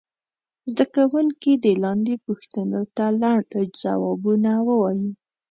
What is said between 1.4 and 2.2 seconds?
دې لاندې